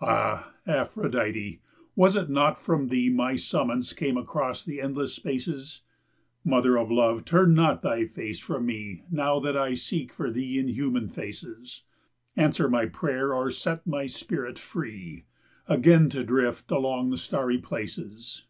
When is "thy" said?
7.82-8.04